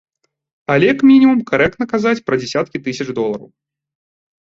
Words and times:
Але, 0.75 0.89
к 1.01 1.05
мінімум, 1.09 1.45
карэктна 1.53 1.89
казаць 1.93 2.25
пра 2.31 2.35
дзясяткі 2.43 2.85
тысяч 2.91 3.07
долараў. 3.17 3.49